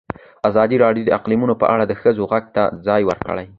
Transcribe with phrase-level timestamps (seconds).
[0.49, 3.45] ازادي راډیو د اقلیتونه په اړه د ښځو غږ ته ځای ورکړی.